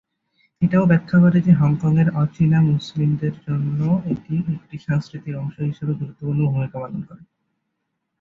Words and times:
এটাও 0.61 0.85
ব্যাখ্যা 0.85 1.17
করে 1.19 1.39
যে 1.41 1.53
হংকংয়ের 1.53 2.09
অ-চীনা 2.15 2.59
মুসলিমদের 2.69 3.33
জন্য 3.45 3.79
এটি 4.11 4.33
একটি 4.55 4.75
সাংস্কৃতিক 4.85 5.35
অংশ 5.37 5.55
হিসাবে 5.69 5.93
গুরুত্বপূর্ণ 5.93 6.41
ভূমিকা 6.47 6.77
পালন 6.77 7.01
করে। 7.07 7.23